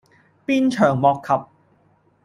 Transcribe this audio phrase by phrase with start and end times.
[0.47, 1.31] 鞭長莫及